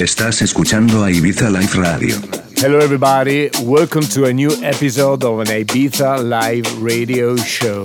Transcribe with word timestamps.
Estás 0.00 0.42
escuchando 0.42 1.04
a 1.04 1.10
Ibiza 1.10 1.48
Live 1.50 1.74
Radio. 1.74 2.16
Hello, 2.56 2.78
everybody. 2.80 3.48
Welcome 3.62 4.04
to 4.08 4.24
a 4.24 4.32
new 4.32 4.50
episode 4.62 5.22
of 5.24 5.38
an 5.40 5.46
Ibiza 5.46 6.18
Live 6.18 6.82
Radio 6.82 7.36
show. 7.36 7.84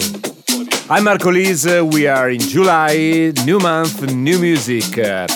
I'm 0.90 1.04
Marco 1.04 1.32
Lys. 1.32 1.66
We 1.66 2.08
are 2.08 2.32
in 2.32 2.40
July, 2.40 3.32
new 3.46 3.60
month, 3.60 4.02
new 4.12 4.40
music. 4.40 4.98
Uh, 4.98 5.28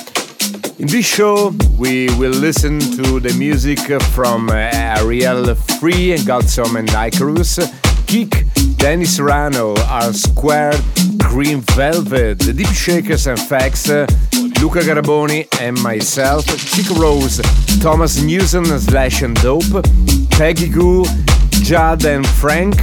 in 0.79 0.87
this 0.87 1.05
show, 1.05 1.53
we 1.77 2.07
will 2.17 2.33
listen 2.33 2.79
to 2.79 3.19
the 3.19 3.33
music 3.37 3.79
from 4.13 4.49
uh, 4.49 4.71
Arielle 4.97 5.55
Free 5.79 6.13
and 6.13 6.21
GotSome 6.23 6.79
and 6.79 6.89
Icarus, 6.89 7.59
KeeQ, 8.07 8.47
Danny 8.83 9.05
Serrano, 9.05 9.75
R 9.87 10.11
Squared, 10.11 10.75
Green 11.17 11.61
Velvet, 11.61 12.37
The 12.37 12.51
Deepshakerz 12.51 13.27
and 13.27 13.39
Fex, 13.39 13.87
Luca 14.61 14.79
Garaboni 14.79 15.47
and 15.61 15.81
myself, 15.81 16.45
Chico 16.57 16.95
Rose, 16.95 17.39
Thomas 17.81 18.21
Newson 18.21 18.65
Sllash 18.65 19.23
and 19.23 19.37
Doppe, 19.37 19.81
Peggy 20.31 20.67
Gou, 20.67 21.05
Jude 21.63 22.05
and 22.05 22.27
Frank, 22.27 22.75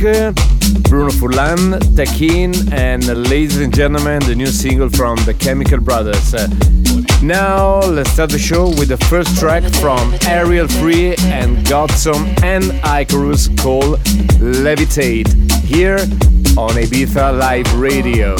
Bruno 0.88 1.10
Furlan, 1.10 1.78
Techin, 1.94 2.72
and 2.72 3.06
ladies 3.28 3.58
and 3.58 3.74
gentlemen, 3.74 4.20
the 4.20 4.34
new 4.34 4.46
single 4.46 4.88
from 4.88 5.16
the 5.26 5.34
Chemical 5.34 5.80
Brothers. 5.80 6.34
Now, 7.22 7.80
let's 7.80 8.12
start 8.12 8.30
the 8.30 8.38
show 8.38 8.68
with 8.68 8.88
the 8.88 8.96
first 8.96 9.38
track 9.38 9.62
from 9.74 10.12
Arielle 10.24 10.70
Free 10.80 11.14
and 11.30 11.58
GotSome 11.66 12.42
and 12.42 12.64
Icarus 12.82 13.48
called 13.60 13.98
Levitate, 14.40 15.28
here 15.62 15.98
on 16.56 16.70
Ibiza 16.70 17.38
Live 17.38 17.70
Radio. 17.74 18.36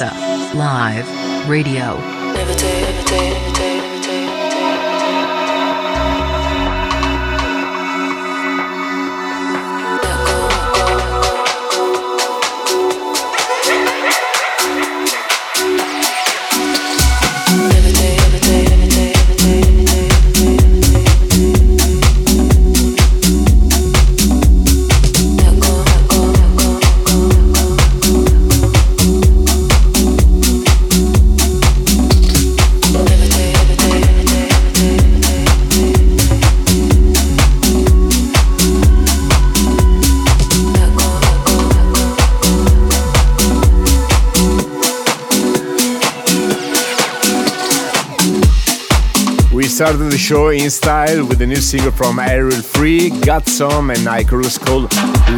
Live 0.00 1.48
Radio. 1.48 2.13
Started 49.74 50.04
the 50.04 50.16
show 50.16 50.50
in 50.50 50.70
style 50.70 51.26
with 51.26 51.42
a 51.42 51.46
new 51.48 51.56
single 51.56 51.90
from 51.90 52.18
Arielle 52.18 52.62
Free, 52.62 53.10
GotSome 53.10 53.92
and 53.92 54.06
Icarus 54.06 54.56
called 54.56 54.88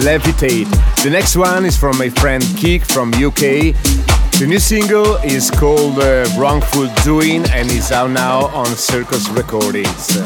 Levitate. 0.04 0.68
The 1.02 1.08
next 1.08 1.36
one 1.36 1.64
is 1.64 1.78
from 1.78 1.96
my 1.96 2.10
friend 2.10 2.42
KeeQ 2.44 2.84
from 2.84 3.14
UK. 3.14 3.72
The 4.38 4.46
new 4.46 4.58
single 4.58 5.16
is 5.24 5.50
called 5.50 6.00
uh, 6.00 6.28
Wrongful 6.38 6.88
Doing 7.02 7.48
and 7.48 7.70
is 7.70 7.90
out 7.92 8.10
now 8.10 8.48
on 8.48 8.66
Circus 8.66 9.26
Recordings. 9.30 10.18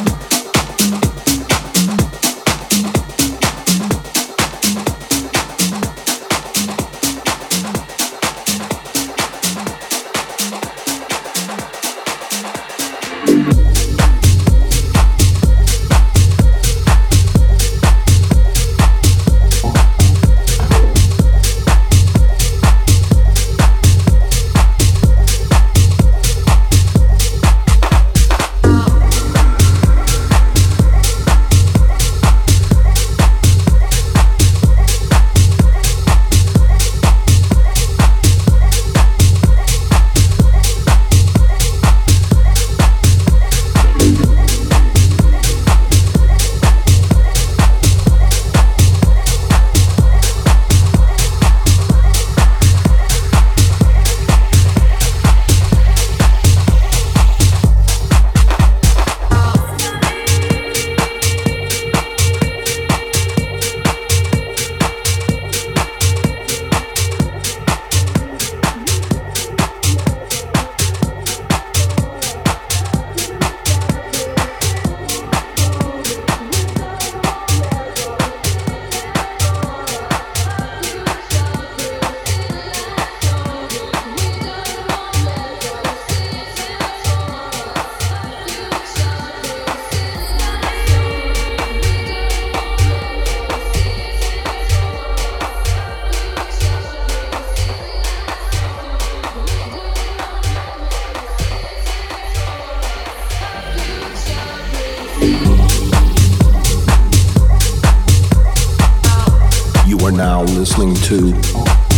To 111.10 111.34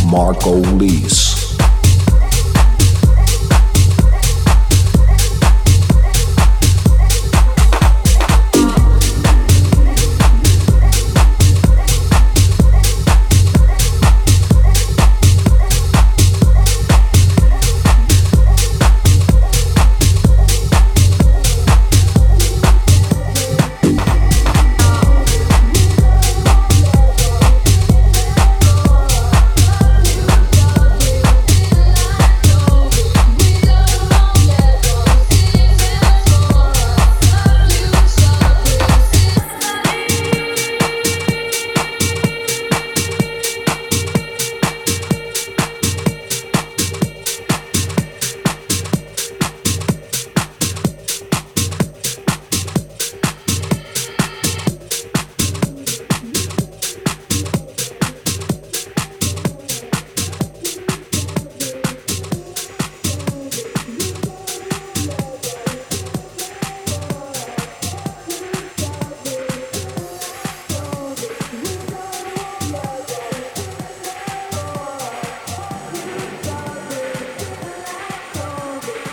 Marco 0.06 0.54
Lys. 0.78 1.11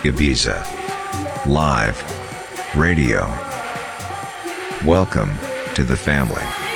Ibiza. 0.04 0.66
Live. 1.46 2.02
Radio. 2.74 3.28
Welcome 4.86 5.38
to 5.76 5.84
the 5.84 5.98
family. 5.98 6.69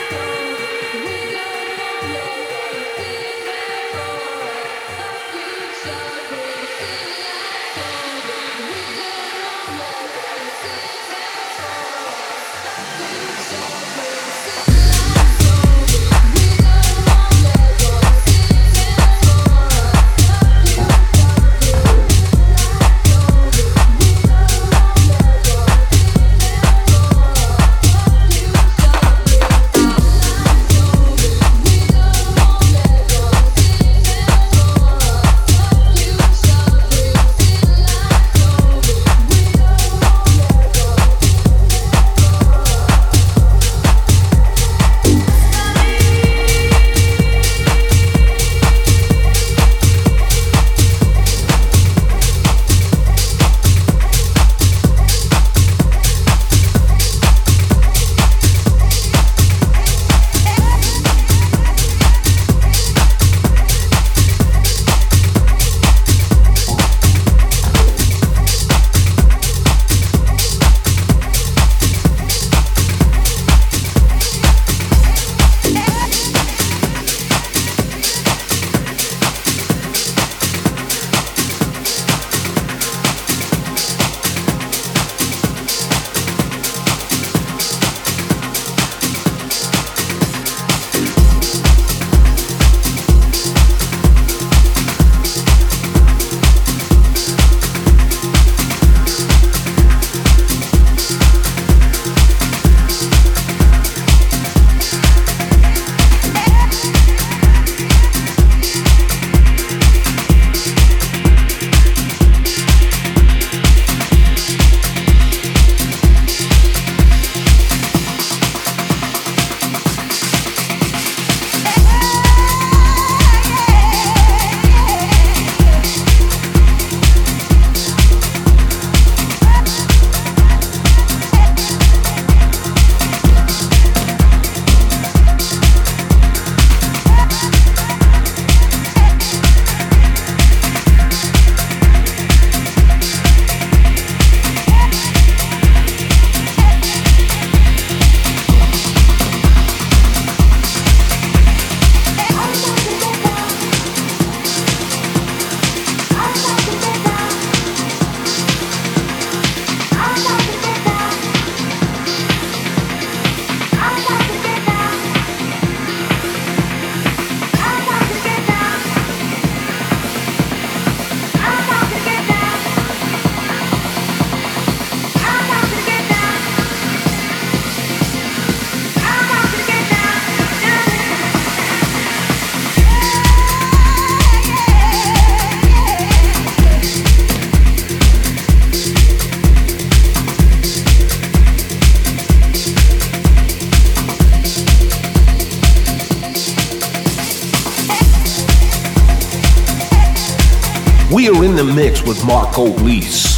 Mix 202.83 203.32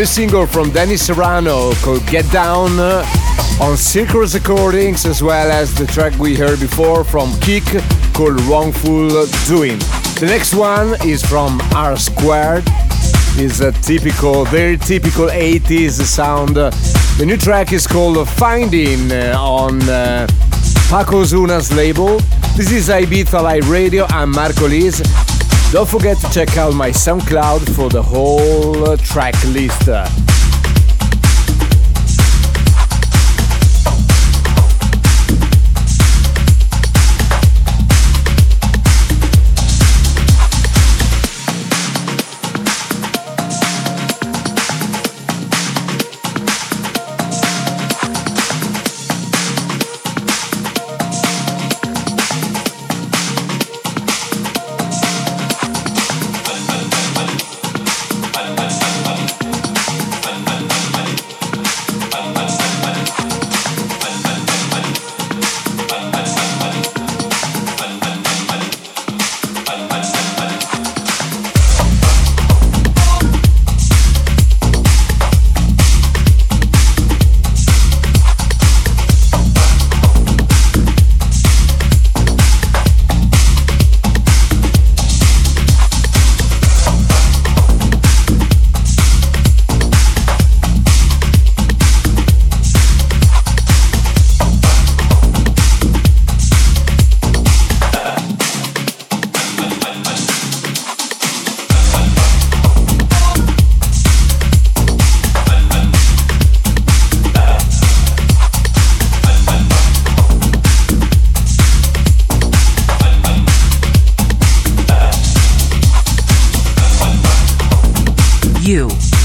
new 0.00 0.06
single 0.06 0.46
from 0.46 0.70
Danny 0.70 0.96
Serrano 0.96 1.74
called 1.82 2.06
Get 2.06 2.24
Down 2.32 2.70
uh, 2.78 3.04
on 3.60 3.76
Circus 3.76 4.32
Recordings, 4.32 5.04
as 5.04 5.22
well 5.22 5.50
as 5.50 5.74
the 5.74 5.84
track 5.84 6.18
we 6.18 6.34
heard 6.34 6.58
before 6.58 7.04
from 7.04 7.28
KeeQ 7.44 8.14
called 8.14 8.40
Wrongful 8.42 9.26
Doing. 9.46 9.78
The 10.18 10.24
next 10.26 10.54
one 10.54 10.94
is 11.06 11.22
from 11.22 11.60
R 11.74 11.98
Squared. 11.98 12.64
Is 13.36 13.60
a 13.60 13.72
typical, 13.72 14.46
very 14.46 14.78
typical 14.78 15.26
80s 15.26 16.00
sound. 16.00 16.56
The 16.56 17.24
new 17.26 17.36
track 17.36 17.74
is 17.74 17.86
called 17.86 18.26
Finding 18.26 19.12
uh, 19.12 19.36
on 19.38 19.82
uh, 19.82 20.26
Paco 20.88 21.24
Osuna's 21.24 21.70
label. 21.74 22.20
This 22.56 22.72
is 22.72 22.88
Ibiza 22.88 23.42
Live 23.42 23.68
Radio. 23.68 24.06
I'm 24.08 24.30
Marco 24.30 24.66
Lys. 24.66 25.29
Don't 25.72 25.88
forget 25.88 26.18
to 26.18 26.28
check 26.30 26.56
out 26.56 26.74
my 26.74 26.90
SoundCloud 26.90 27.76
for 27.76 27.88
the 27.88 28.02
whole 28.02 28.96
track 28.96 29.40
list. 29.44 29.88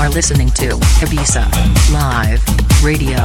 Listening 0.09 0.49
to 0.51 0.69
Ibiza 1.01 1.45
Live 1.93 2.41
Radio 2.83 3.17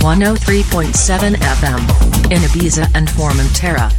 103.7 0.00 1.34
FM 1.36 2.32
in 2.32 2.38
Ibiza 2.42 2.90
and 2.94 3.08
Formentera. 3.08 3.90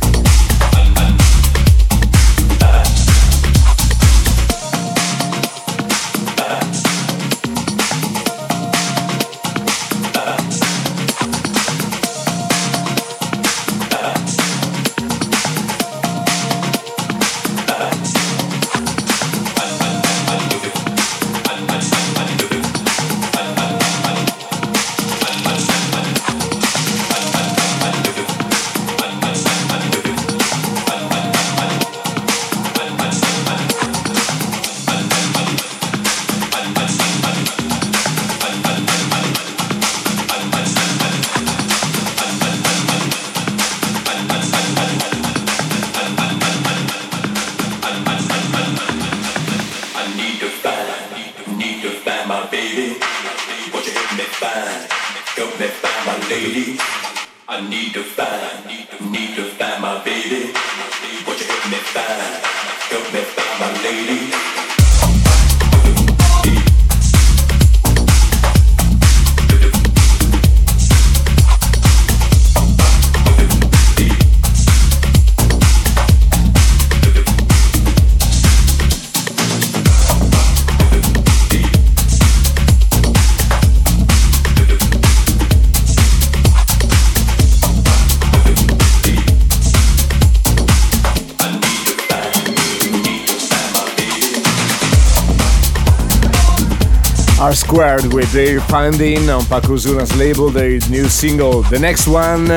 Squared 97.53 98.13
with 98.13 98.31
their 98.31 98.59
finding 98.59 99.29
on 99.29 99.45
Paco 99.45 99.73
Osuna's 99.75 100.15
label, 100.17 100.49
their 100.49 100.79
new 100.89 101.07
single. 101.07 101.61
The 101.61 101.79
next 101.79 102.07
one 102.07 102.49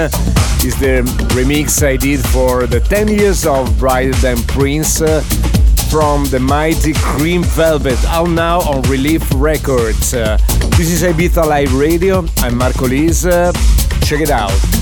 is 0.64 0.78
the 0.80 1.02
remix 1.34 1.86
I 1.86 1.96
did 1.96 2.20
for 2.20 2.66
the 2.66 2.80
10 2.80 3.08
years 3.08 3.46
of 3.46 3.78
Brighter 3.78 4.14
Than 4.14 4.38
Prince 4.44 5.00
uh, 5.00 5.20
from 5.90 6.24
the 6.26 6.40
mighty 6.40 6.94
Green 6.94 7.42
Velvet, 7.42 8.02
out 8.06 8.30
now 8.30 8.60
on 8.60 8.82
Relief 8.82 9.22
Records. 9.36 10.14
Uh, 10.14 10.36
this 10.76 10.90
is 10.90 11.02
Ibiza 11.02 11.46
Live 11.46 11.74
Radio. 11.74 12.24
I'm 12.38 12.56
Marco. 12.56 12.86
Uh, 12.86 13.52
check 14.02 14.20
it 14.20 14.30
out. 14.30 14.77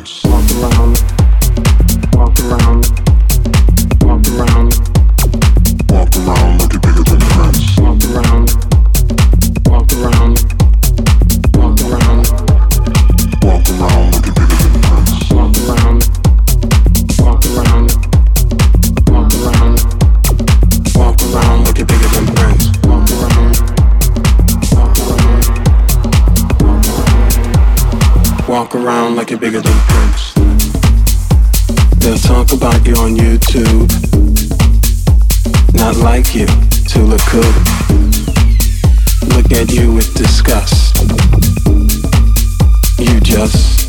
Walk 0.00 0.50
around, 0.52 1.04
walk 2.14 2.40
around, 2.40 2.99
around 28.80 29.16
like 29.16 29.30
you're 29.30 29.38
bigger 29.38 29.60
than 29.60 29.76
Prince. 29.88 30.32
They'll 31.98 32.16
talk 32.16 32.52
about 32.52 32.86
you 32.86 32.94
on 32.94 33.14
YouTube. 33.14 33.88
Not 35.74 35.96
like 35.96 36.34
you 36.34 36.46
to 36.46 37.02
look 37.02 37.20
good. 37.30 37.54
Look 39.34 39.52
at 39.52 39.70
you 39.72 39.92
with 39.92 40.14
disgust. 40.14 40.96
You 42.98 43.20
just 43.20 43.79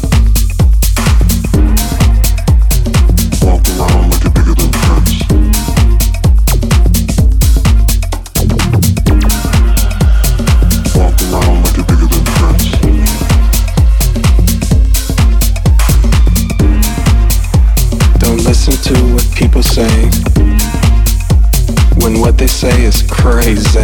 they 22.42 22.48
say 22.48 22.86
is 22.86 23.04
crazy. 23.04 23.80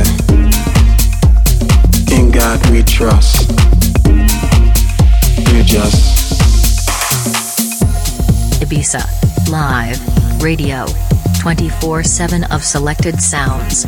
In 2.11 2.31
God 2.31 2.59
we 2.71 2.81
trust. 2.81 3.51
You 5.53 5.61
just 5.63 6.33
Ibiza 8.59 9.05
Live 9.47 10.41
Radio 10.41 10.87
24 11.39 12.01
7 12.01 12.45
of 12.45 12.63
selected 12.63 13.21
sounds. 13.21 13.85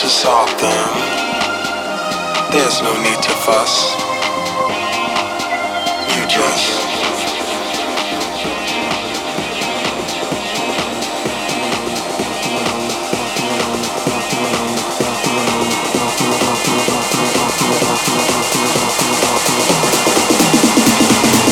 To 0.00 0.08
solve 0.08 0.50
them. 0.60 0.88
There's 2.52 2.82
no 2.82 2.92
need 3.02 3.22
to 3.22 3.30
fuss. 3.30 3.94
You 6.12 6.26
just 6.28 6.86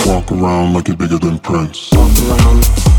Walk 0.06 0.30
around 0.32 0.74
like 0.74 0.88
you're 0.88 0.96
bigger 0.96 1.18
than 1.18 1.38
Prince. 1.38 1.90
walk 1.92 2.10
around, 2.28 2.93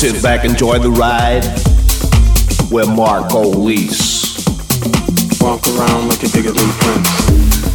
sit 0.00 0.22
back, 0.22 0.46
enjoy 0.46 0.78
the 0.78 0.90
ride. 0.90 1.44
We're 2.70 2.86
Marco 2.86 3.42
Lys. 3.42 4.34
Walk 5.42 5.66
around 5.68 6.08
like 6.08 6.22
you're 6.22 6.30
bigger 6.30 6.52
than 6.52 6.70
Prince. 6.70 7.69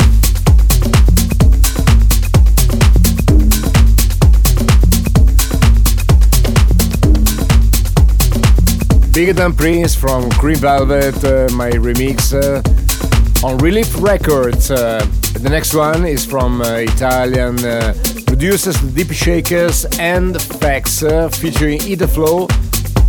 Bigger 9.15 9.31
Than 9.31 9.53
Prince 9.53 9.95
from 9.95 10.27
Green 10.31 10.57
Velvet, 10.57 11.23
uh, 11.23 11.47
my 11.55 11.69
remix 11.71 12.33
uh, 12.33 13.47
on 13.47 13.57
Relief 13.59 13.95
Records. 14.01 14.69
Uh, 14.71 14.99
the 15.39 15.47
next 15.49 15.73
one 15.73 16.05
is 16.05 16.25
from 16.25 16.59
uh, 16.59 16.73
Italian 16.79 17.57
uh, 17.63 17.93
producers 18.27 18.75
Deepshakerz 18.75 19.85
and 19.99 20.35
Fex 20.35 21.09
uh, 21.09 21.29
featuring 21.29 21.81
Ida 21.83 22.07
fLO. 22.07 22.49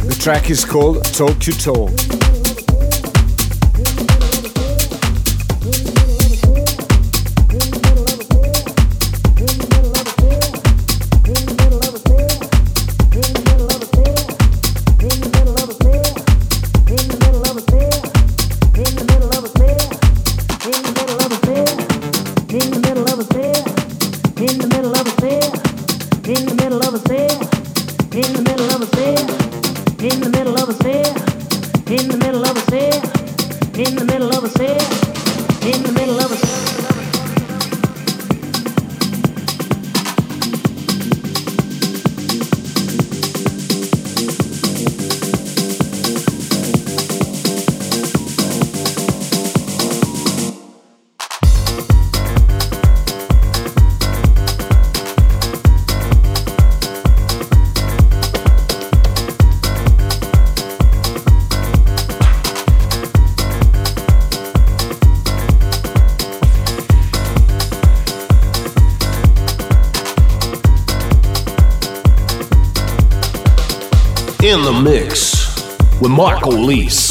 The 0.06 0.14
track 0.14 0.48
is 0.48 0.64
called 0.64 1.04
Talk 1.06 1.40
to 1.40 1.50
Talk. 1.50 2.05
Marco 76.16 76.48
Lys. 76.48 77.05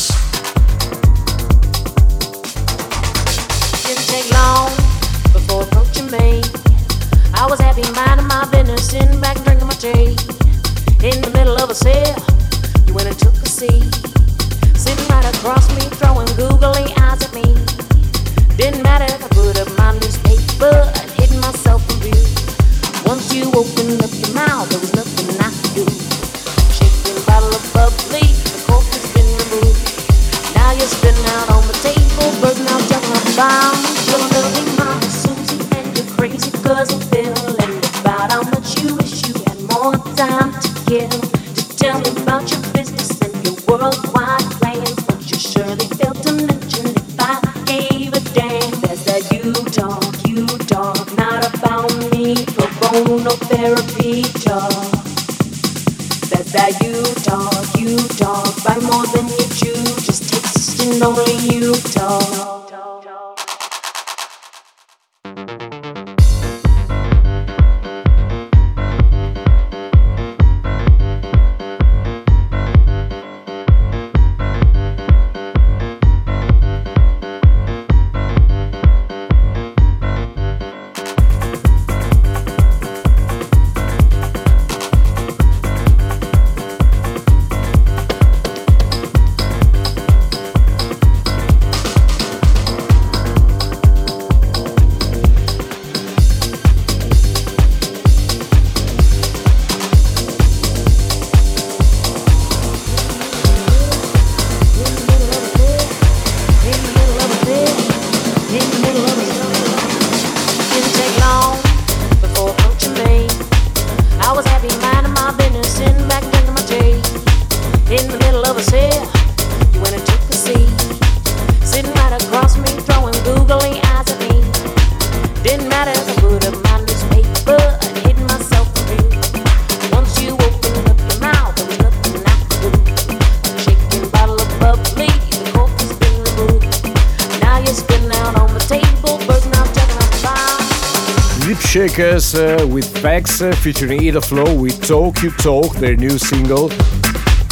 Uh, 142.33 142.65
with 142.71 142.91
Fex 142.95 143.41
uh, 143.41 143.55
featuring 143.57 143.99
Ida 143.99 144.19
fLO 144.19 144.59
with 144.59 144.81
Talk 144.85 145.21
You 145.21 145.29
Talk, 145.31 145.75
their 145.75 145.95
new 145.95 146.17
single. 146.17 146.69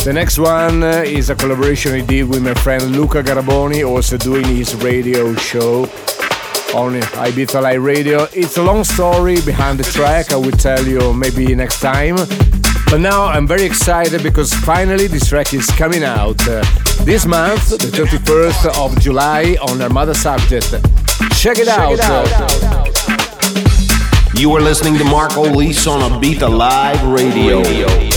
The 0.06 0.12
next 0.12 0.40
one 0.40 0.82
uh, 0.82 1.04
is 1.06 1.30
a 1.30 1.36
collaboration 1.36 1.94
I 1.94 2.02
did 2.02 2.28
with 2.28 2.44
my 2.44 2.56
friend 2.56 2.92
Luca 2.92 3.22
Garaboni, 3.22 3.88
also 3.88 4.18
doing 4.18 4.44
his 4.46 4.74
radio 4.78 5.36
show 5.36 5.84
on 6.74 7.00
Ibiza 7.22 7.62
Live 7.62 7.84
Radio. 7.84 8.24
It's 8.34 8.58
a 8.58 8.64
long 8.64 8.84
story 8.84 9.40
behind 9.42 9.80
the 9.80 9.84
track, 9.84 10.32
I 10.32 10.38
will 10.38 10.52
tell 10.52 10.84
you 10.84 11.14
maybe 11.14 11.54
next 11.54 11.80
time. 11.80 12.16
But 12.90 12.98
now 13.00 13.26
I'm 13.26 13.46
very 13.46 13.64
excited 13.64 14.24
because 14.24 14.52
finally 14.54 15.06
this 15.08 15.30
track 15.30 15.54
is 15.54 15.68
coming 15.68 16.04
out 16.04 16.40
uh, 16.48 16.64
this 17.04 17.26
month, 17.28 17.70
the 17.70 17.92
31st 17.92 18.84
of 18.84 19.00
July, 19.00 19.56
on 19.62 19.82
Armada 19.82 20.16
Subject. 20.16 20.72
Check 21.38 21.60
it 21.60 21.66
Check 21.66 21.80
out. 21.80 21.94
It 21.94 22.02
out. 22.02 22.73
You 24.36 24.52
are 24.56 24.62
listening 24.62 24.98
to 24.98 25.04
Marco 25.04 25.44
Lys 25.44 25.86
on 25.86 26.02
Ibiza 26.02 26.50
Live 26.50 27.04
Radio. 27.04 27.62
Radio. 27.62 28.13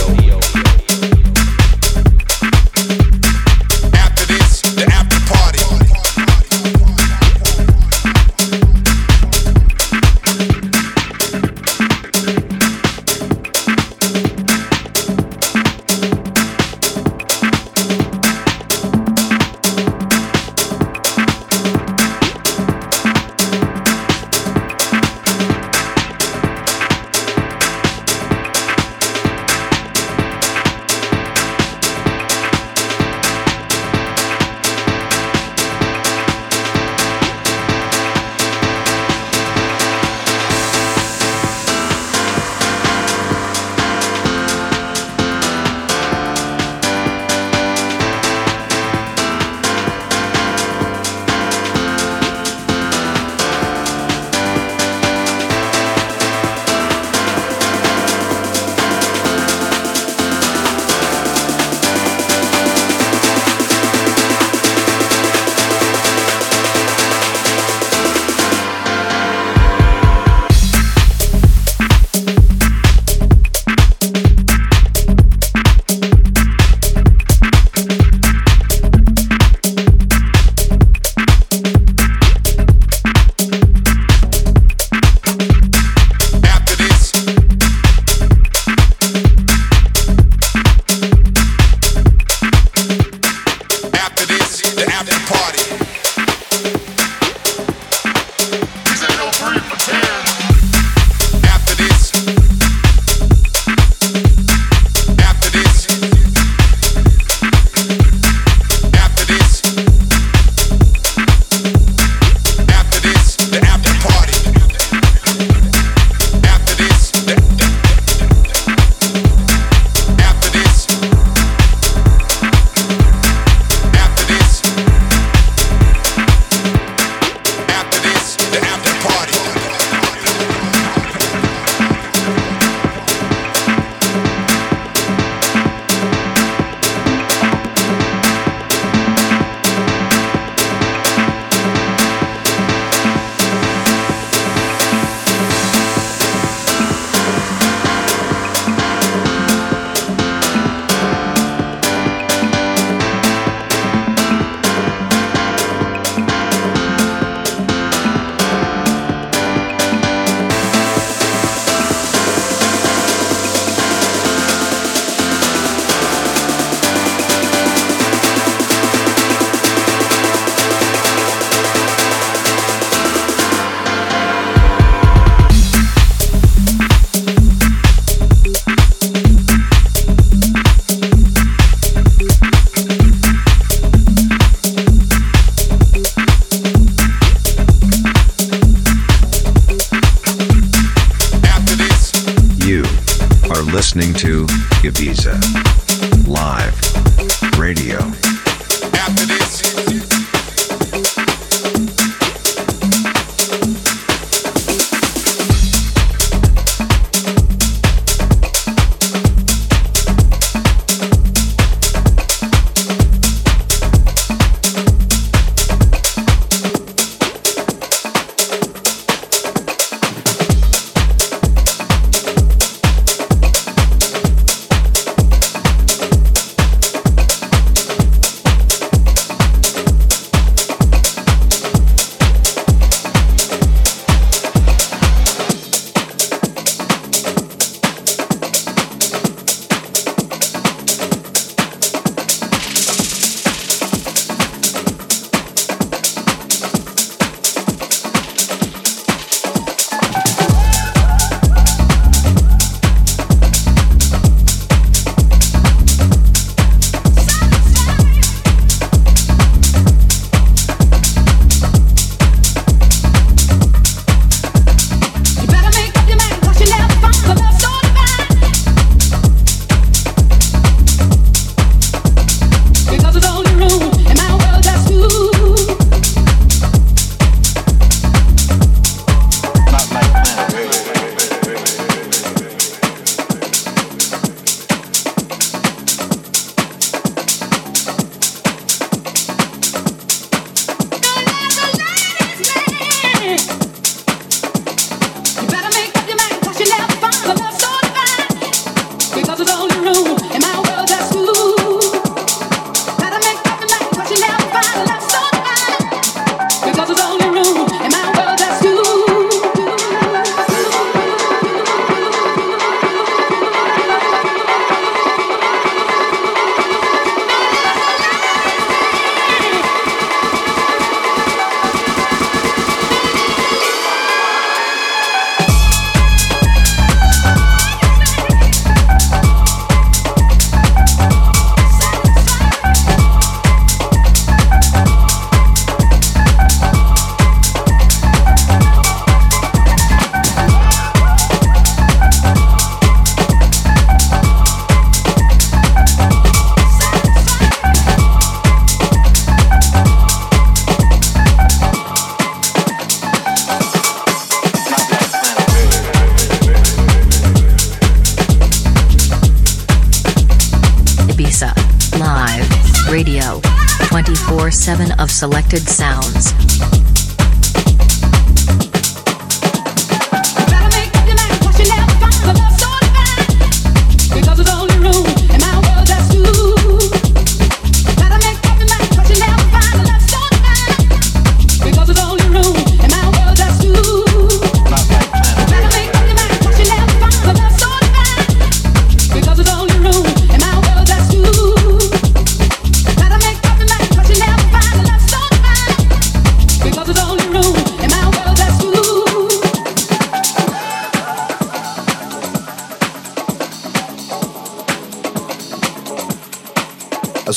7 364.67 364.99
of 364.99 365.09
selected 365.09 365.65
sounds. 365.65 366.46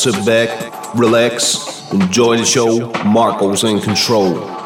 Sit 0.00 0.24
back, 0.24 0.94
relax, 0.94 1.92
enjoy 1.92 2.38
the 2.38 2.44
show. 2.46 2.90
Marco's 3.04 3.64
in 3.64 3.78
control. 3.80 4.59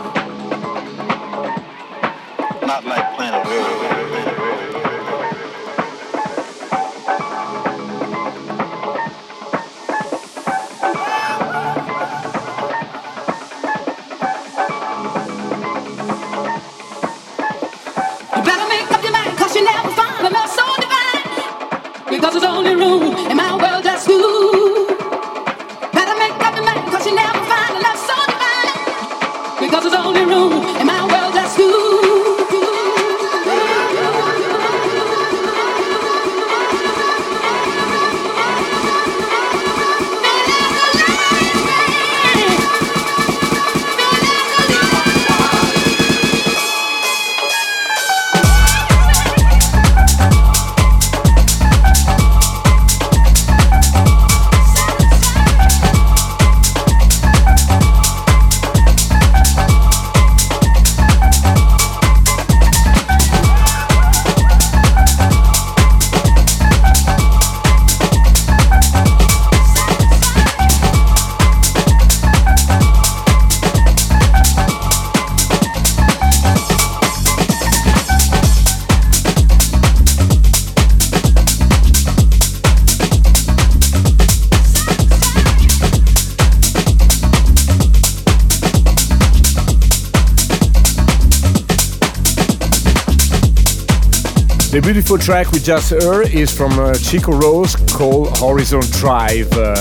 Beautiful 95.05 95.27
track 95.27 95.53
we 95.53 95.59
just 95.59 95.91
heard 95.91 96.31
is 96.31 96.51
from 96.51 96.79
uh, 96.79 96.95
Chico 96.95 97.33
Rose 97.33 97.77
called 97.93 98.39
Horizon 98.39 98.81
Drive. 98.93 99.53
Uh, 99.53 99.75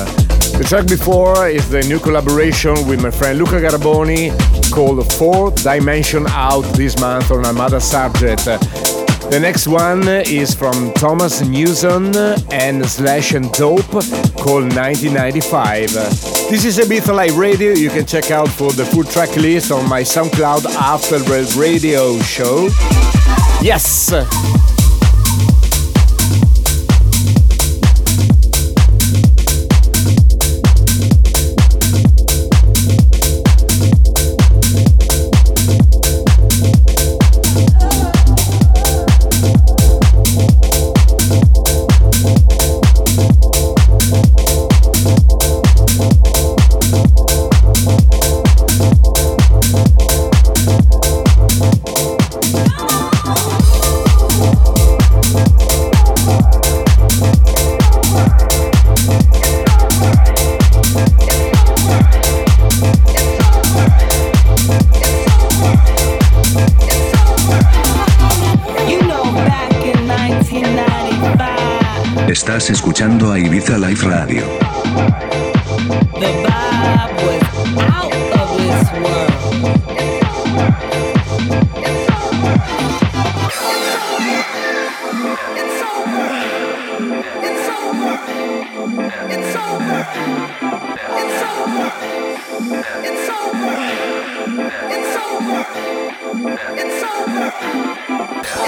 the 0.58 0.66
track 0.68 0.86
before 0.86 1.48
is 1.48 1.70
the 1.70 1.82
new 1.84 1.98
collaboration 1.98 2.74
with 2.90 3.02
my 3.02 3.10
friend 3.10 3.40
Luca 3.40 3.62
Garaboni 3.62 4.32
called 4.70 5.10
Fourth 5.14 5.64
Dimension 5.64 6.28
out 6.28 6.64
this 6.76 7.00
month 7.00 7.32
on 7.32 7.46
Armada 7.46 7.78
Subjekt. 7.78 8.60
The 9.32 9.40
next 9.40 9.66
one 9.66 10.06
is 10.10 10.54
from 10.54 10.92
Thomas 10.96 11.40
Newson 11.40 12.08
and 12.52 12.84
Sllash 12.84 13.34
and 13.34 13.46
Doppe 13.54 14.04
called 14.44 14.76
1995. 14.76 15.94
This 16.50 16.66
is 16.66 16.80
a 16.80 16.82
Ibiza 16.82 17.16
Live 17.16 17.38
Radio. 17.38 17.72
You 17.72 17.90
can 17.90 18.06
check 18.06 18.30
out 18.30 18.50
for 18.50 18.74
the 18.74 18.84
full 18.84 19.06
track 19.06 19.34
list 19.38 19.72
on 19.72 19.88
my 19.88 20.02
SoundCloud 20.02 20.66
after 20.76 21.20
radio 21.58 22.20
show. 22.20 22.68
Yes! 23.62 24.73
Estás 72.56 72.70
escuchando 72.70 73.32
a 73.32 73.40
Ibiza 73.40 73.80
Live 73.80 74.08
Radio. 74.08 74.44
The 76.20 76.28
out 76.46 77.20
of 78.32 78.58
this 78.60 78.92
world. 78.94 79.34
It's 85.58 85.82
over. 85.82 86.46
It's 96.78 97.04
over. 97.04 97.52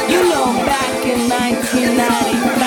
You 0.09 0.21
know 0.27 0.45
back 0.65 1.05
in 1.05 1.29
1995 1.29 2.64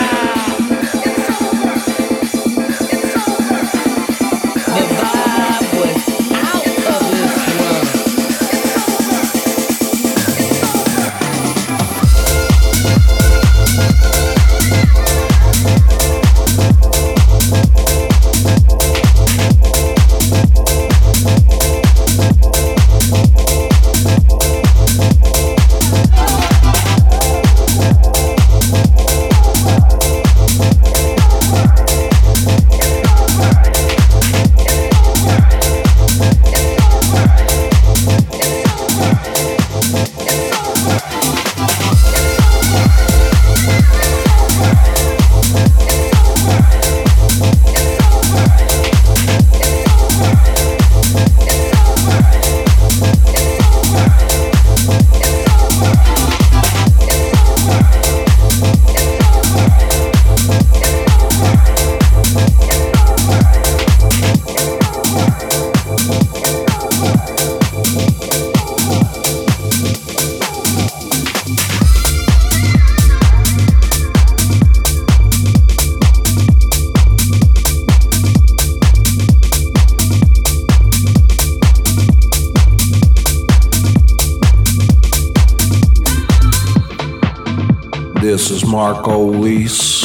This 88.31 88.51
is 88.51 88.63
Marco 88.63 89.25
Lys 89.25 90.05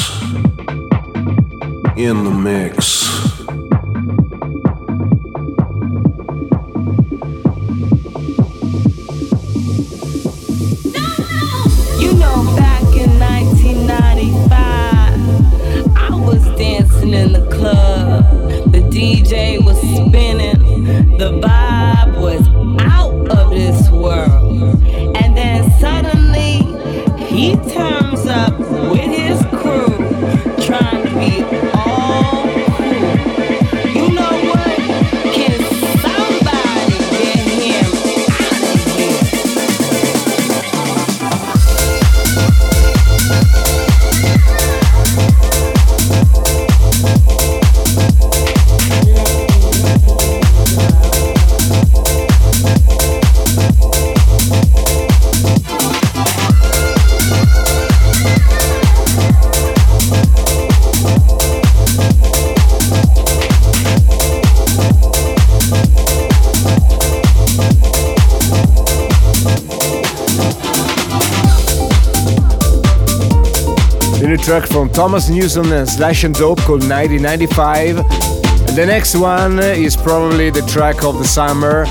in 1.97 2.23
the 2.23 2.31
mix. 2.31 3.22
Thomas 74.93 75.27
Newson 75.27 75.71
and 75.71 75.87
Sllash 75.87 76.23
and 76.23 76.35
Doppe 76.35 76.59
called 76.61 76.87
1995. 76.87 77.97
And 77.97 78.77
the 78.77 78.85
next 78.85 79.15
one 79.15 79.57
is 79.57 79.97
probably 79.97 80.51
the 80.51 80.61
track 80.61 81.03
of 81.03 81.17
the 81.17 81.25
summer. 81.25 81.85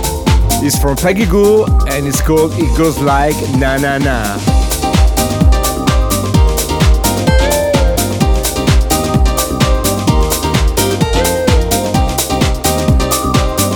It's 0.65 0.79
from 0.79 0.97
Peggy 0.97 1.27
Gou 1.27 1.65
and 1.89 2.07
it's 2.07 2.21
called 2.23 2.53
It 2.55 2.79
Goes 2.79 3.01
Like 3.01 3.35
Na 3.59 3.77
Na 3.77 3.99
Na. 3.99 4.39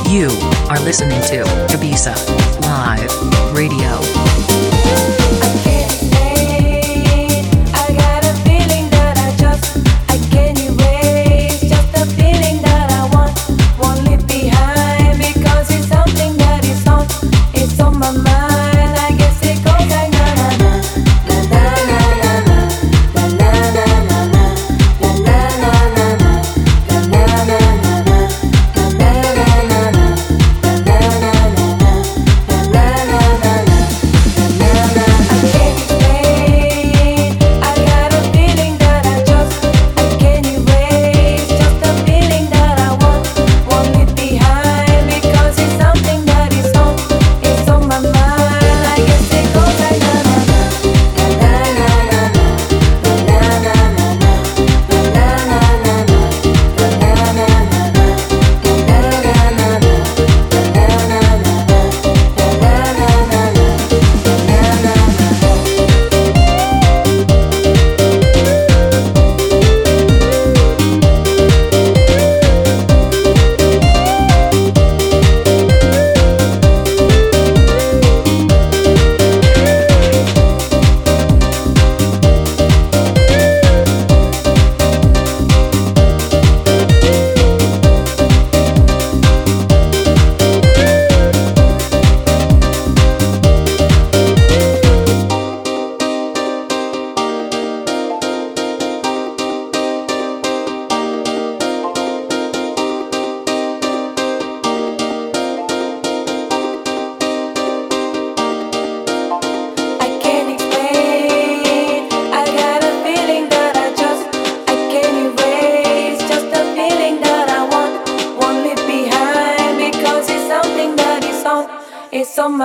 You 0.09 0.29
are 0.71 0.81
listening 0.85 1.21
to 1.23 1.43
Ibiza 1.75 2.15
Live 2.63 3.57
Radio. 3.57 5.26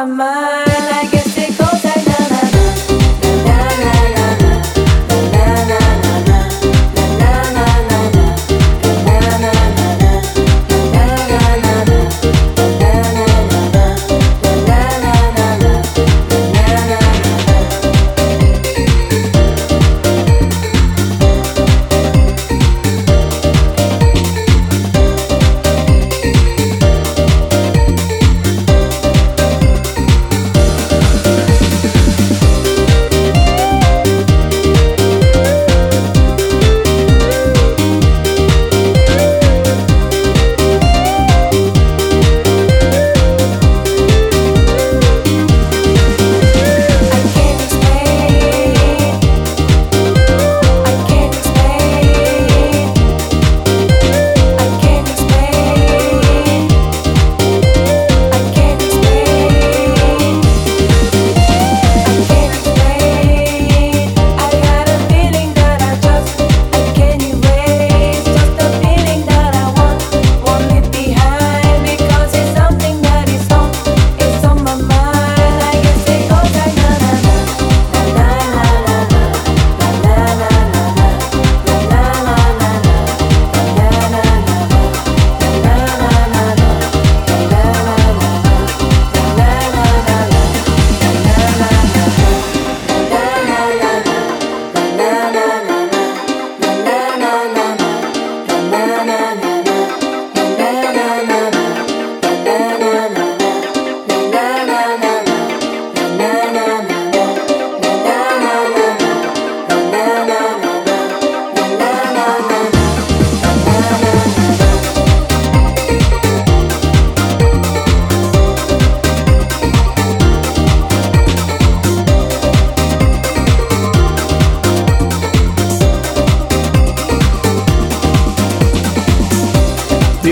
my 0.01 0.07
mind. 0.07 0.60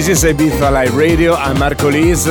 Is 0.10 0.24
Ibiza 0.24 0.72
Live 0.72 0.96
Radio. 0.96 1.36
I'm 1.36 1.60
Marco 1.60 1.92
Lys. 1.92 2.26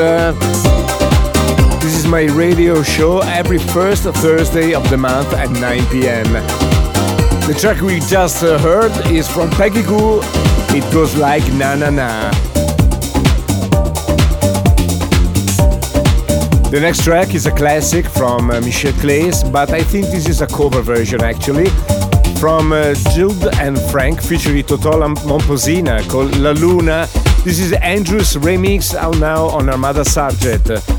This 1.81 1.95
is 1.97 2.09
my 2.09 2.25
radio 2.25 2.83
show 2.83 3.21
every 3.21 3.59
first 3.59 4.03
Thursday 4.03 4.75
of 4.75 4.91
the 4.91 4.97
month 4.97 5.33
at 5.33 5.49
9 5.49 5.87
pm. 5.87 6.33
The 7.47 7.57
track 7.57 7.81
we 7.81 8.01
just 8.01 8.43
uh, 8.43 8.59
heard 8.59 8.91
is 9.13 9.29
from 9.29 9.49
Peggy 9.51 9.83
Gou. 9.83 10.19
It 10.75 10.93
goes 10.93 11.17
like 11.17 11.45
na 11.53 11.77
na 11.77 11.91
na. 11.91 12.31
The 16.71 16.81
next 16.81 17.05
track 17.05 17.33
is 17.33 17.47
a 17.47 17.53
classic 17.53 18.07
from 18.07 18.51
uh, 18.51 18.61
Michel 18.61 18.93
Claes, 18.95 19.45
but 19.45 19.71
I 19.71 19.85
think 19.85 20.07
this 20.07 20.29
is 20.29 20.41
a 20.41 20.49
cover 20.49 20.83
version 20.83 21.23
actually 21.23 21.71
from 22.41 22.73
uh, 22.73 22.95
Jude 23.15 23.55
and 23.61 23.81
Frank 23.93 24.21
featuring 24.21 24.65
Totó 24.65 24.99
La 24.99 25.07
Momposina 25.07 26.03
called 26.09 26.37
La 26.39 26.51
Luna. 26.51 27.07
This 27.49 27.61
is 27.61 27.73
Andruss 27.73 28.37
remix 28.37 28.95
out 28.95 29.17
now 29.17 29.47
on 29.47 29.71
Armada 29.71 30.05
Sargent. 30.05 30.98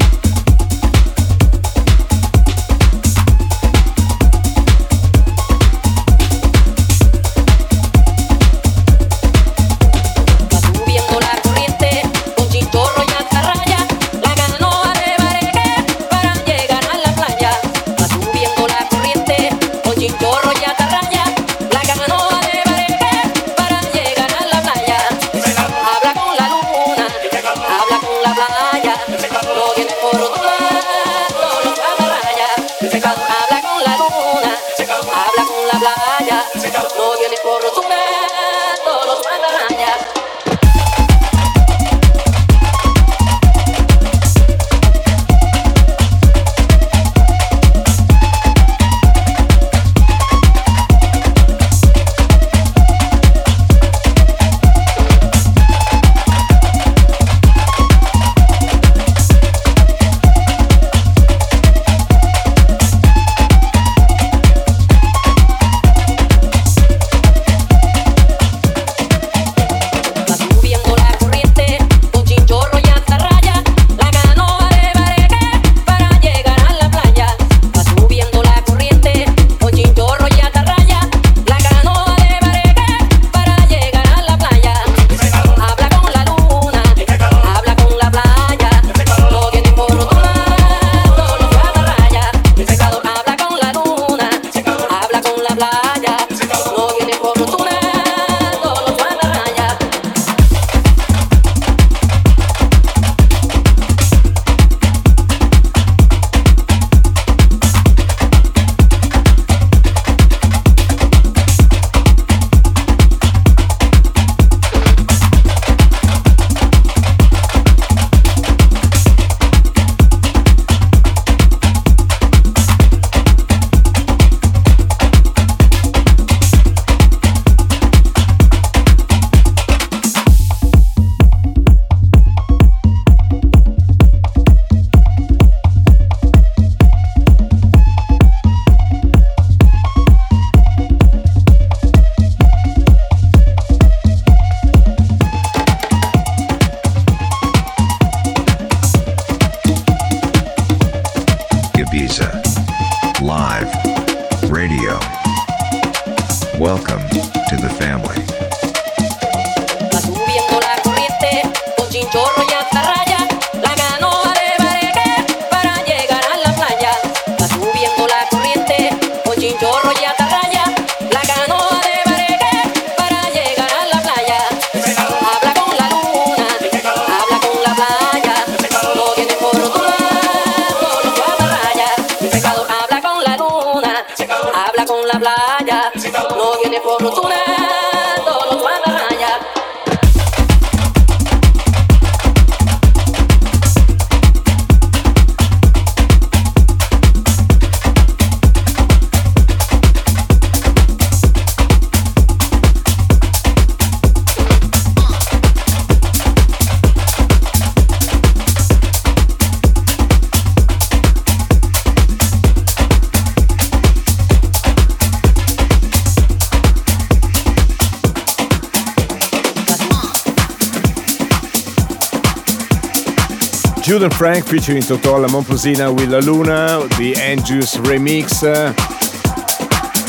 Jude 223.89 224.03
and 224.03 224.13
Frank 224.13 224.45
featuring 224.45 224.83
Totó 224.83 225.19
La 225.19 225.27
Momposina 225.27 225.91
with 225.91 226.11
La 226.11 226.19
Luna, 226.19 226.87
the 226.99 227.13
Andruss 227.13 227.75
remix. 227.85 228.43
Uh, 228.43 228.71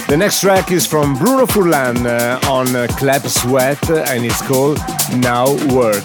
the 0.07 0.17
next 0.19 0.43
track 0.43 0.71
is 0.71 0.87
from 0.87 1.15
Bruno 1.17 1.47
Furlan 1.47 2.05
uh, 2.05 2.39
on 2.47 2.77
uh, 2.77 2.87
Clap 2.99 3.23
Sweat 3.23 3.83
and 3.89 4.27
it's 4.27 4.43
called 4.43 4.79
Now 5.17 5.55
Work. 5.75 6.05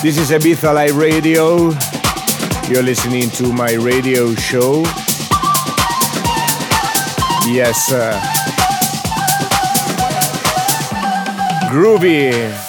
this 0.00 0.16
is 0.16 0.30
Ibiza 0.30 0.72
Live 0.74 0.96
Radio. 0.96 1.72
You're 2.72 2.82
listening 2.82 3.28
to 3.32 3.52
my 3.52 3.74
radio 3.74 4.34
show. 4.34 4.80
Yes. 7.52 7.92
Groovy. 11.70 12.67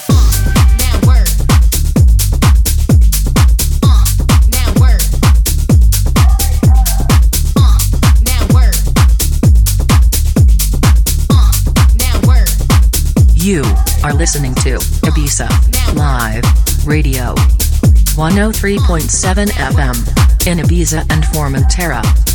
You 13.50 13.64
are 14.04 14.14
listening 14.14 14.54
to 14.62 14.78
Ibiza 15.10 15.50
Live 15.96 16.44
Radio. 16.86 17.34
103.7 18.14 19.48
FM. 19.48 20.46
In 20.46 20.60
Ibiza 20.60 21.00
and 21.10 21.24
Formentera. 21.24 22.29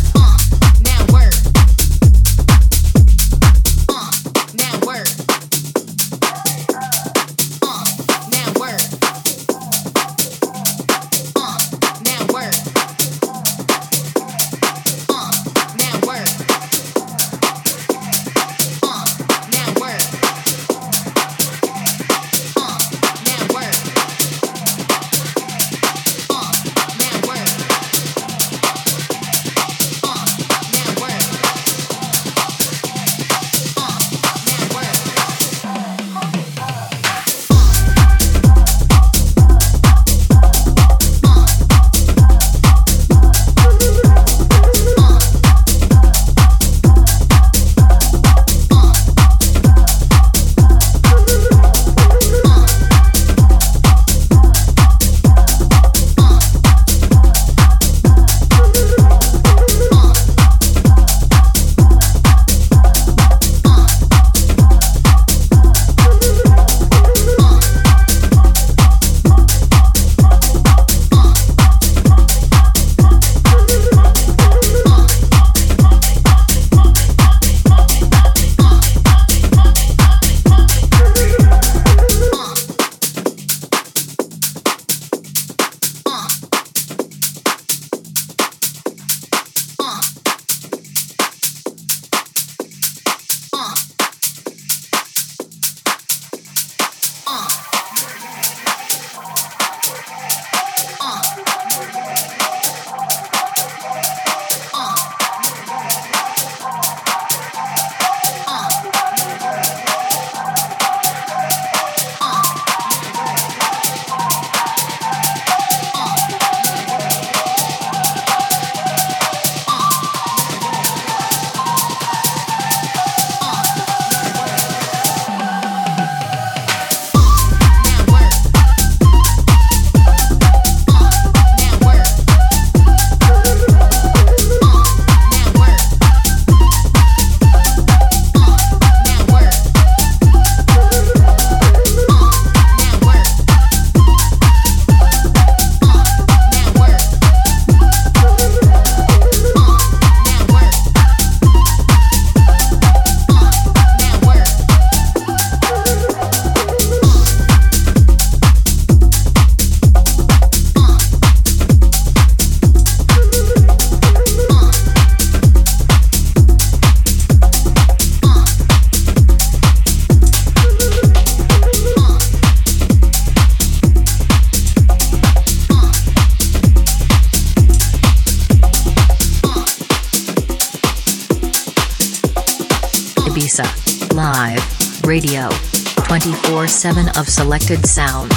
7 186.85 187.09
of 187.16 187.26
selected 187.30 187.87
sounds. 187.87 188.34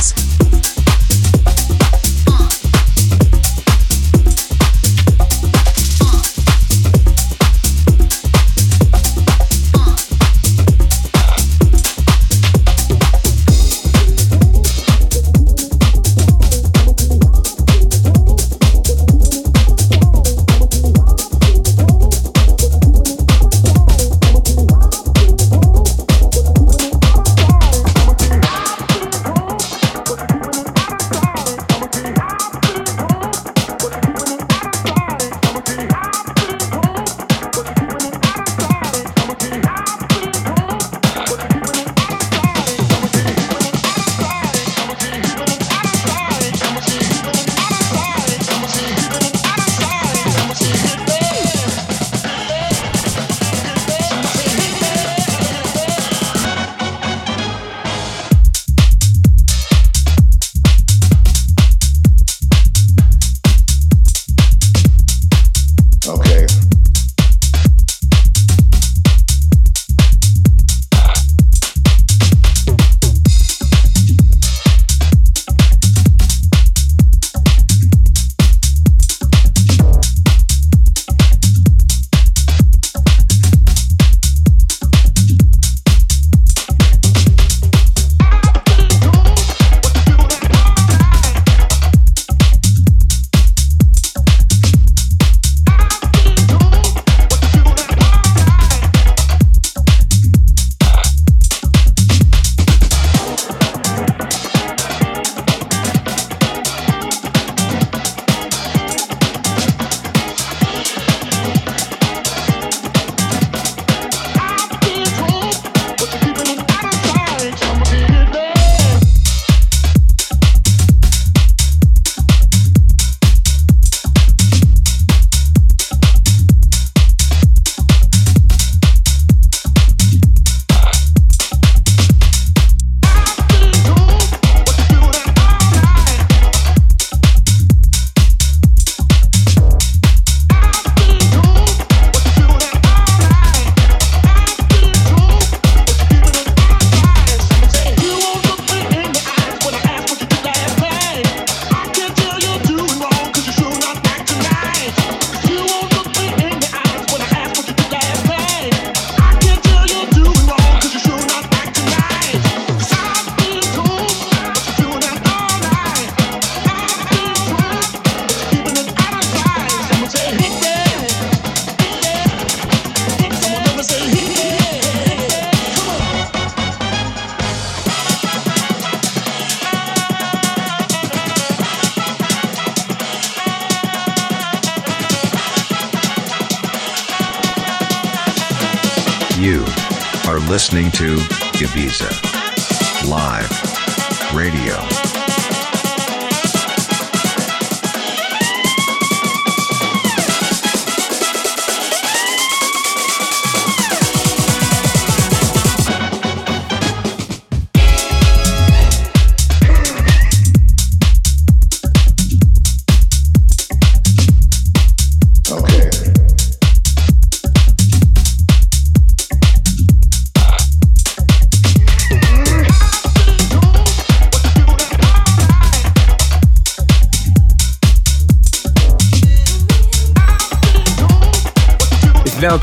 Listening 190.78 190.92
to 190.92 191.24
Ibiza 191.58 192.27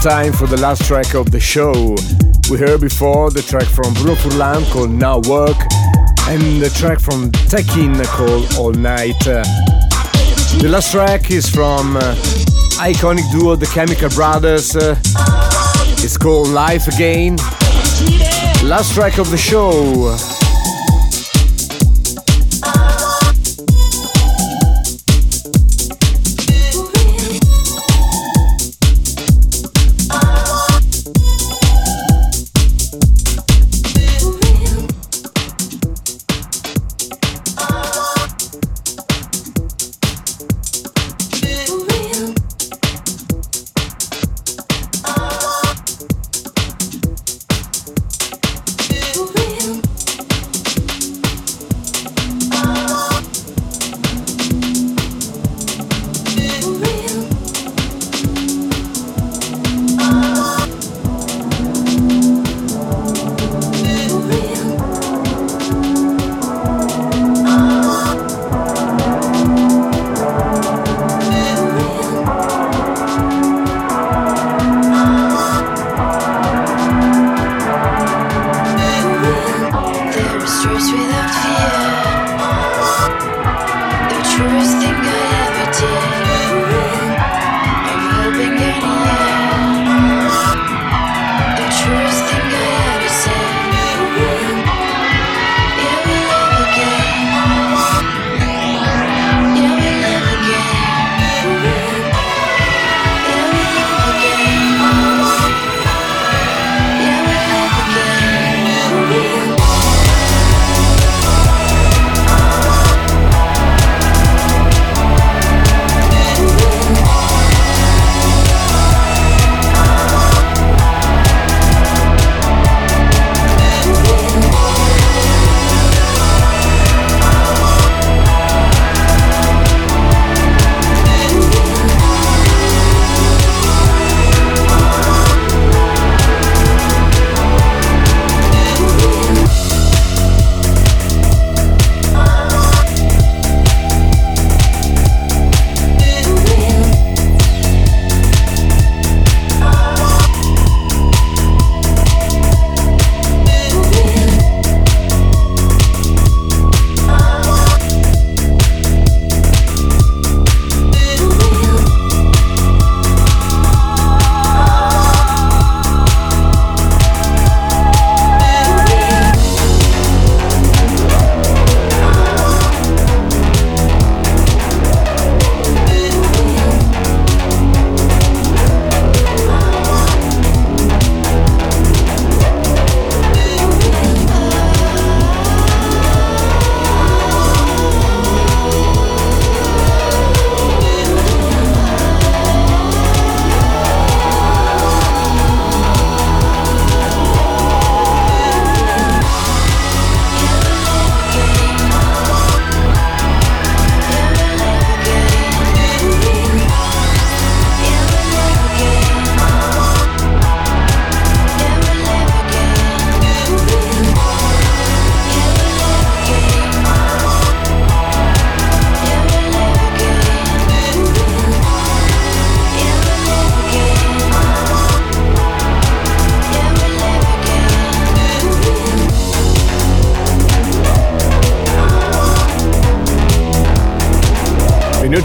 time 0.04 0.34
for 0.34 0.46
the 0.46 0.58
last 0.58 0.84
track 0.84 1.14
of 1.14 1.30
the 1.30 1.40
show. 1.40 1.72
We 2.50 2.58
heard 2.58 2.82
before 2.82 3.30
the 3.30 3.40
track 3.40 3.64
from 3.64 3.94
Bruno 3.94 4.14
Furlan 4.16 4.70
called 4.70 4.90
Now 4.90 5.16
Work 5.20 5.56
and 6.28 6.60
the 6.60 6.70
track 6.76 7.00
from 7.00 7.30
Techin 7.48 8.04
called 8.08 8.54
All 8.58 8.72
Night. 8.72 9.18
the 9.24 10.68
last 10.68 10.92
track 10.92 11.30
is 11.30 11.48
from 11.48 11.96
uh, 11.96 12.14
iconic 12.76 13.30
duo 13.32 13.56
The 13.56 13.66
Chemical 13.66 14.10
Brothers. 14.10 14.76
Uh, 14.76 14.94
it's 16.04 16.18
called 16.18 16.48
Live 16.48 16.86
Again. 16.86 17.36
Last 18.62 18.92
track 18.92 19.16
of 19.16 19.30
the 19.30 19.38
show. 19.38 20.33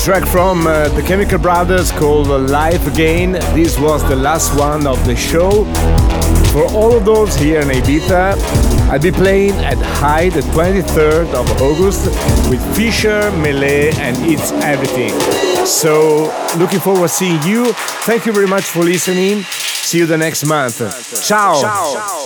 Track 0.10 0.26
from 0.26 0.66
uh, 0.66 0.90
the 0.90 1.04
Chemical 1.04 1.38
Brothers 1.38 1.92
called 1.92 2.30
Live 2.30 2.88
Again. 2.88 3.34
This 3.54 3.78
was 3.78 4.02
the 4.10 4.16
last 4.16 4.58
one 4.58 4.88
of 4.88 4.98
the 5.06 5.16
show. 5.16 5.66
For 6.52 6.64
all 6.74 6.98
of 6.98 7.06
those 7.06 7.36
here 7.36 7.62
in 7.62 7.68
Ibiza, 7.68 8.34
I'll 8.90 9.00
be 9.00 9.12
playing 9.12 9.54
at 9.64 9.78
Hï 9.78 10.34
the 10.34 10.42
23rd 10.42 11.32
of 11.36 11.62
August 11.62 12.08
with 12.50 12.60
Fisher, 12.76 13.30
Melee, 13.34 13.92
and 14.00 14.18
It's 14.26 14.52
Everything. 14.64 15.14
So, 15.68 16.34
looking 16.58 16.80
forward 16.80 17.02
to 17.02 17.10
seeing 17.10 17.44
you. 17.44 17.72
Thank 18.08 18.26
you 18.26 18.34
very 18.34 18.48
much 18.48 18.64
for 18.64 18.80
listening. 18.80 19.44
See 19.44 20.00
you 20.00 20.08
the 20.08 20.18
next 20.18 20.44
month. 20.44 20.80
Ciao. 21.24 21.62
Ciao. 21.62 22.19